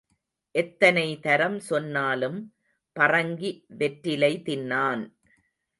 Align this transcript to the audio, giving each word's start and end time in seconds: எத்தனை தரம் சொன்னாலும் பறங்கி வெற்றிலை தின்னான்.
எத்தனை 0.55 1.19
தரம் 1.19 1.59
சொன்னாலும் 1.59 2.39
பறங்கி 2.95 3.65
வெற்றிலை 3.77 4.33
தின்னான். 4.45 5.03